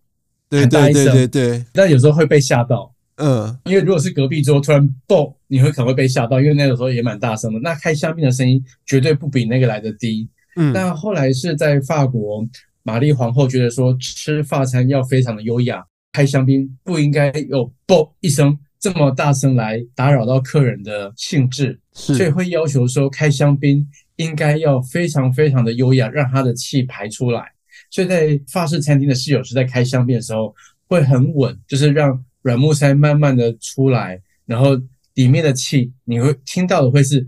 [0.50, 12.48] 对对对对对，但有时候会被吓到，嗯，因为如果是隔壁桌突然嘣，你会可能会被吓到，因为那个时候也蛮大声的，那开香槟的声音绝对不比那个来的低，嗯，那后来是在法国。
[12.82, 27.52] 玛丽皇后觉得说，吃法餐要非常的优雅，开香槟不应该有“啵”一声这么大声来打扰到客人的兴致，所以会要求说，开香槟应该要非常非常的优雅，让它的气排出来。
[27.92, 30.56] 所以在法式餐厅的侍酒师在开香槟的时候
[30.88, 34.80] 会很稳，就是让软木塞慢慢的出来，然后
[35.14, 37.28] 里面的气你会听到的会是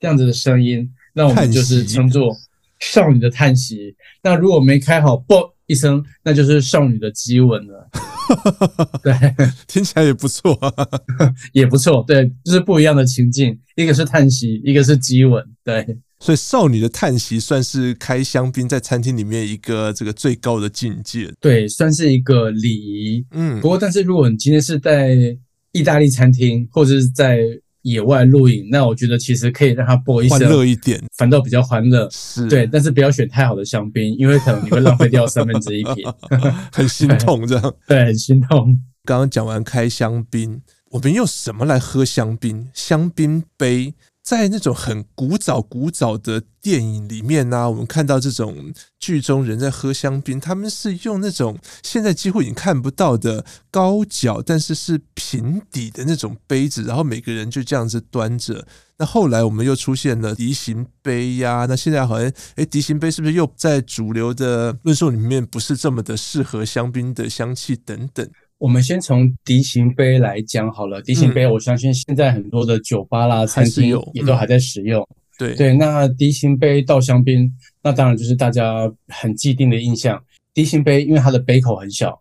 [0.00, 2.36] 这样子的声音，那我们就是称作。
[2.80, 7.88] 少女的叹息，那如果没开好，啵一声，那就是少女的激吻了。
[9.02, 9.14] 对，
[9.66, 10.58] 听起来也不错，
[11.52, 12.04] 也不错。
[12.06, 15.44] 对，就是不一样的情境，一个是叹息，一个是激吻。
[15.64, 21.32] 对，所以少女的叹息算是开香槟在餐厅里面一个这个最高的境界。
[21.40, 23.24] 对，算是一个礼仪。
[23.30, 25.16] 嗯，不过但是如果你今天是在
[25.72, 27.38] 意大利餐厅，或者是在
[27.88, 32.08] 野外露营，那我觉得其实可以让它播一声，欢乐一点，反倒比较欢乐。
[32.10, 36.04] 是，对，但是不要选太好的香槟，因为可能你会浪费掉 三分之一瓶，
[36.72, 37.74] 很心痛这样。
[37.86, 38.78] 对，很心痛。
[39.04, 42.68] 刚刚讲完开香槟，我们用什么来喝香槟？
[42.74, 43.94] 香槟杯。
[44.28, 58.66] 在那种很古早、古早的电影里面呢、我们看到这种剧中人在喝香槟，他们是用那种现在几乎已经看不到的高脚，但是是平底的那种杯子，然后每个人就这样子端着。
[58.98, 68.28] 那后来我们又出现了笛形杯呀，那现在好像诶，笛形杯是不是又在主流的论述里面不是这么的适合香槟的香气等等？
[68.58, 71.00] 我们先从笛形杯来讲好了。
[71.00, 75.06] 笛形杯，我相信现在很多的酒吧啦、餐厅也都还在使用。
[75.38, 77.48] 对对，那笛形杯倒香槟，
[77.84, 80.20] 那当然就是大家很既定的印象。
[80.52, 82.20] 迪型杯因为它的杯口很小，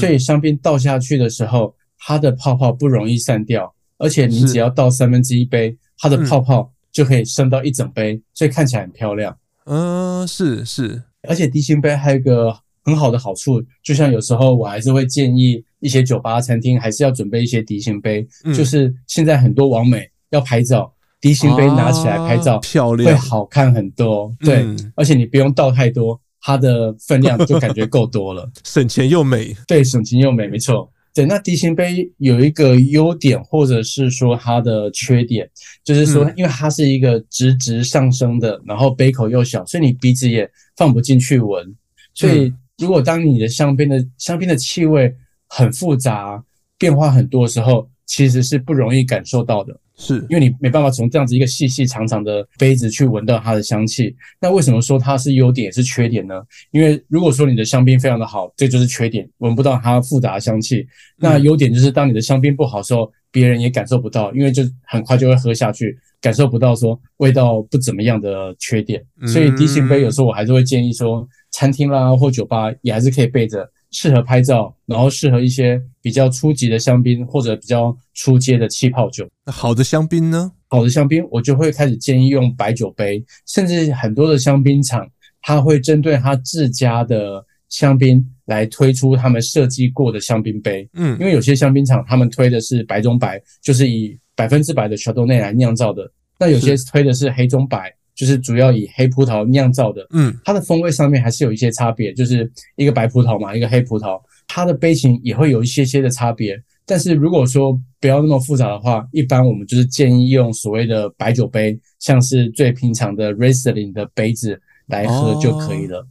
[0.00, 9.38] 所以香槟倒下去的时候，它的泡泡不容易散掉，而且你只要倒三分之一杯，它的泡泡就可以升到一整杯，所以看起来很漂亮。
[9.66, 15.64] 嗯，是是，而且迪型杯还有一个很好的好处，就像有时候我还是会建议。
[15.80, 24.34] 一些酒吧、餐厅还是要准备一些笛形杯，嗯，就是现在很多网美要拍照，笛形杯拿起来拍照，漂亮，会好看很多。
[24.40, 29.54] 对，嗯，而且你不用倒太多，它的分量就感觉够多了， 省钱又美。
[29.66, 30.90] 对，省钱又美，没错。
[31.14, 35.48] 对，那迪型杯有一个优点，或者是说它的缺点，
[35.82, 41.74] 就是说，因为它是一个直直上升的，然后杯口又小，所以你鼻子也放不进去闻。
[42.12, 45.10] 所以，如果当你的香槟的香槟的气味
[45.48, 46.42] 很复杂，
[46.78, 54.14] 变化很多的时候，其实是不容易感受到的，是因为你没办法从这样子一个细细长长的杯子去闻到它的香气。
[54.40, 56.42] 那为什么说它是优点也是缺点呢？
[56.70, 60.86] 因为如果说你的香槟非常的好，这就是缺点，闻不到它复杂的香气。
[61.16, 69.02] 那优点就是当你的香槟不好的时候，别人也感受不到，因为就很快就会喝下去，感受不到说味道不怎么样的缺点。
[69.26, 73.68] 所以低型杯有时候我还是会建议说，餐厅啦或酒吧也还是可以备着。
[73.96, 79.26] 适合拍照，然后适合一些比较初级的香槟或者比较初阶的气泡酒。
[79.46, 80.52] 那好的香槟呢？
[80.68, 85.08] 好的香槟，我就会开始建议用白酒杯，甚至很多的香槟厂，
[85.40, 90.86] 它会针对它自家的香槟来推出他们设计过的香槟杯。
[90.92, 97.90] 嗯，因为有些香槟厂他们推的是白中白，就是以百分之百的 Chardonnay 来酿造的，那有些推的是黑中白。
[98.16, 106.58] 就是主要以黑葡萄酿造的，嗯，它的风味上面还是有一些差别，就是一个白葡萄嘛，一个黑葡萄，它的杯型也会有一些些的差别。
[106.86, 116.06] 但是如果说不要那么复杂的话，一般我们就是建议用所谓的白酒杯，像是最平常的 Riesling 的杯子来喝就可以了，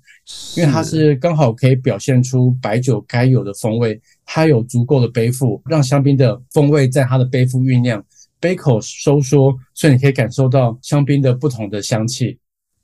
[0.58, 8.04] 因为它是刚好可以表现出白酒该有的风味，它有足够的杯腹，让香槟的风味在它的杯腹酝酿。
[8.40, 12.38] 杯口收缩，所以你可以感受到香槟的不同的香气。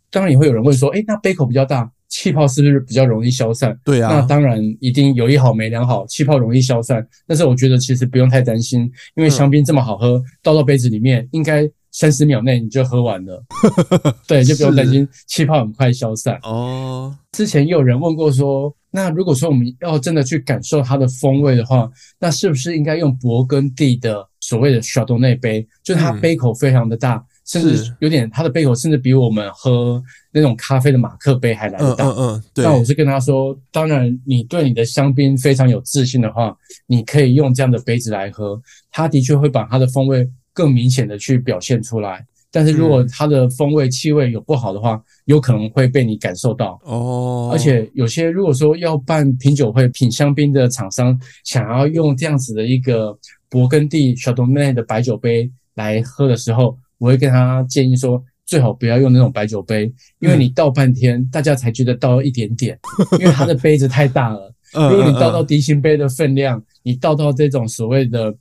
[0.10, 7.06] 当然，也会有人问说：“哎，那杯口比较大，气泡是不是比较容易消散？”对啊，那当然一定有一好没两好，气泡容易消散。
[7.26, 8.82] 但是我觉得其实不用太担心，
[9.16, 13.42] 因为香槟这么好喝，嗯、倒到杯子里面，应该三十秒内你就喝完了。
[14.28, 16.38] 对，就不用担心气泡很快消散。
[16.44, 21.90] 哦，之前也有人问过说，那如果说我们要真的去感受它的风味的话，
[22.20, 24.28] 那是不是应该用勃艮第的？
[24.52, 32.06] 所谓的夏多内杯，就是它杯口非常的大，嗯、甚至有点它的杯口甚至比我们喝那种咖啡的马克杯还来得大。
[32.06, 32.66] 嗯嗯，嗯，对。
[32.66, 36.54] 那我是跟他说，当然你对你的香槟非常有自信的话，
[36.86, 42.26] 你可以用这样的杯子来喝，它的确会把它的风味更明显的去表现出来。
[42.54, 47.50] 但是如果它的风味、气味有不好的话，嗯、有可能会被你感受到哦。
[47.54, 53.18] 而且有些如果说要办品酒会、品香槟的厂商想要用这样子的一个
[53.52, 62.80] 勃艮第 Chardonnay 的白酒杯来喝的时候，我会跟他建议说，最好不要用那种白酒杯，因为你倒半天，嗯、大家才觉得倒了一点点，
[63.20, 64.52] 因为它的杯子太大了。
[64.74, 68.34] 如果你倒到低型杯的分量，你倒到这种所谓的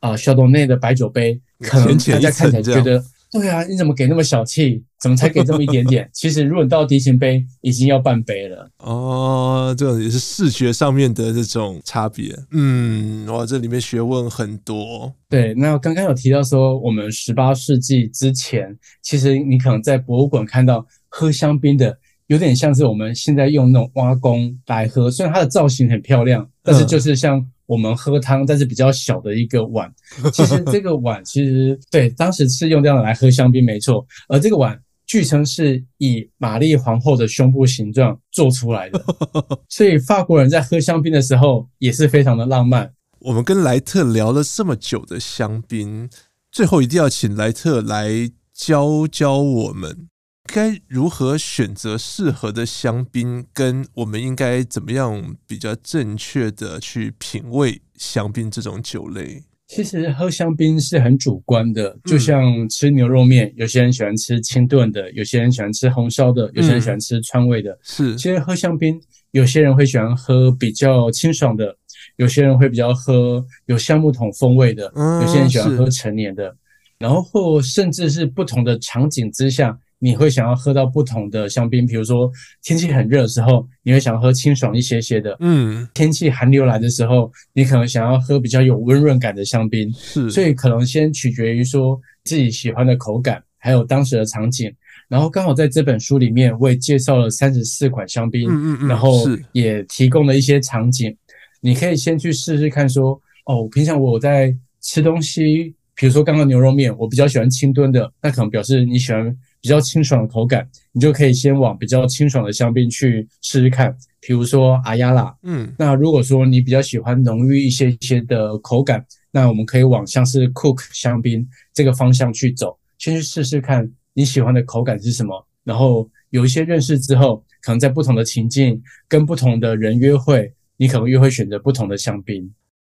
[0.00, 3.02] 啊 Chardonnay 的白酒杯，可能大家看起来觉得。
[3.38, 4.82] 对啊，你怎么给那么小气？
[4.98, 6.08] 怎么才给这么一点点？
[6.14, 8.68] 其实，如果你到低型杯，已经要半杯了。
[8.78, 12.34] 哦，这种也是视觉上面的这种差别。
[12.52, 15.12] 嗯，哇，这里面学问很多。
[15.28, 27.46] 对，那刚刚有提到说，我们十八世纪之前，其实你可能在博物馆看到喝香槟的，有点像是我们现在用那种挖工来喝，虽然它的造型很漂亮，但是就是像。
[27.66, 29.92] 我们喝汤，但是比较小的一个碗。
[30.32, 34.06] 其实这个碗， 其实对，当时是用这样来喝香槟，没错。
[34.28, 39.04] 而这个碗，据称是以玛丽皇后的胸部形状做出来的。
[39.68, 42.92] 所以法国人在喝香槟的时候，也是非常的浪漫。
[43.20, 46.08] 我们跟莱特聊了这么久的香槟，
[46.52, 50.08] 最后一定要请莱特来教教我们。
[50.46, 53.44] 该如何选择适合的香槟？
[53.52, 59.42] 跟我们应该怎么样比较正确的去品味香槟这种酒类？
[59.68, 67.72] 其实喝香槟是很主观的，就像吃牛肉面，有些人喜欢吃清炖的，有些人喜欢吃红烧的，有些人喜欢吃川味的。
[67.72, 69.00] 嗯、是，其实喝香槟，
[69.32, 71.76] 有些人会喜欢喝比较清爽的，
[72.16, 76.56] 有些人会比较喝有橡木桶风味的，有些人喜欢喝陈年的，
[76.98, 79.76] 然后甚至是不同的场景之下。
[79.98, 82.30] 你会想要喝到不同的香槟，比如说
[82.62, 85.34] 天气很热的时候，你会想要喝清爽一些些的。
[85.40, 89.90] 嗯，天气寒流来的时候，你可能想要喝比较有温润感的香槟。
[89.94, 94.70] 是，所以可能先取决于说自己喜欢的口感，还有当时的场景。
[95.08, 101.16] 然后刚好在这本书里面，我也介绍了三十四款香槟，嗯嗯嗯，然后也提供了一些场景，
[101.62, 109.34] 你可以先去试试看说，说哦，平常我在吃东西，比如说刚刚牛肉面，我比较喜欢清炖的，那可能表示你喜欢。
[109.66, 115.36] 比较清爽的口感，你就可以先往比较清爽的香槟去试试看，比如说阿亚拉。
[115.42, 121.44] 嗯，那如果说你比较喜欢浓郁一些一些的口感，那我们可以往像是 Cook 香槟
[121.74, 125.44] 这个方向去走，先去试试看你喜欢的口感是什么。
[125.64, 132.48] 然后有一些认识之后，可能在不同的情境跟不同的人约会，你可能又会选择不同的香槟。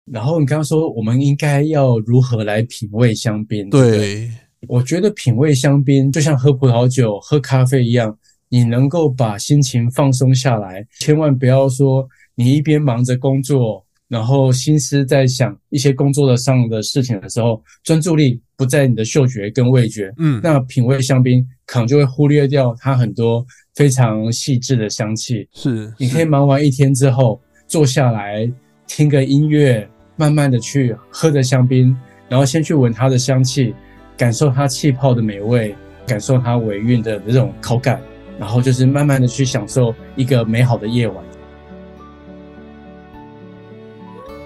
[0.05, 3.72] 然后你刚刚说我们应该要如何来品味香槟？
[3.72, 4.30] 对。
[4.60, 8.18] 对我觉得品味香槟就像喝葡萄酒、喝咖啡一样，
[8.49, 23.45] 你能够把心情放松下来，千万不要说你一边忙着工作，然后心思在想一些工作的上的事情的时候，专注力不在你的嗅觉跟味觉，嗯，那品味香槟可能就会忽略掉它很多
[23.76, 25.47] 非常细致的香气。
[25.53, 28.51] 是，你可以忙完一天之后坐下来
[28.88, 29.88] 听个音乐，
[30.18, 31.95] 慢慢的去喝着香槟，
[32.28, 33.74] 然后先去闻它的香气。
[34.20, 35.74] 感受它气泡的美味，
[36.05, 38.01] 感受它尾韵的这种口感，
[38.38, 41.24] 然后就是慢慢的去享受一个美好的夜晚。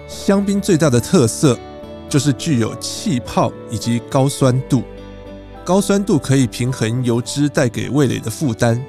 [0.06, 1.58] 香槟最大的特色
[2.08, 4.84] 就是具有气泡以及高酸度，
[5.64, 8.80] 高酸度可以平衡油脂带给味蕾的负担，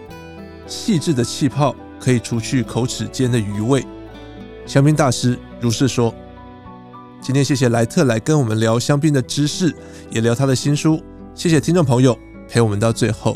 [0.68, 3.84] 细致的气泡可以除去口齿间的余味。
[4.68, 6.14] 香槟大师如是说。
[7.26, 9.74] 今天谢谢莱特来跟我们聊香槟的知识，
[10.12, 11.02] 也聊他的新书。
[11.34, 12.16] 谢谢听众朋友
[12.48, 13.36] 陪我们到最后。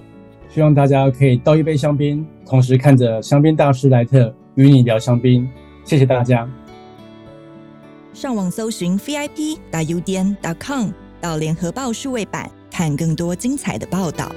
[0.54, 5.50] 希望大家可以倒一杯香槟，同时看着香槟大师莱特与你聊香槟。
[5.84, 6.48] 谢谢大家。
[8.14, 14.32] 上网搜寻 VIP 大 U 点 .com 到联合报数位版，看更多精彩的报道。